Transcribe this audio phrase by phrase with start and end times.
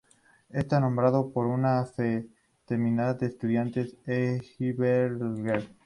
[0.49, 5.69] Está nombrado por una fraternidad de estudiantes de Heidelberg.